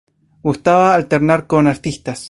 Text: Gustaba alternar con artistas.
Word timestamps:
Gustaba 0.41 0.95
alternar 0.95 1.45
con 1.45 1.67
artistas. 1.67 2.19